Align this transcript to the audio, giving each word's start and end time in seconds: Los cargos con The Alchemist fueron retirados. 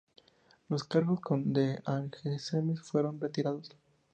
Los 0.67 0.83
cargos 0.83 1.19
con 1.21 1.53
The 1.53 1.77
Alchemist 1.85 2.85
fueron 2.85 3.19
retirados. 3.21 3.69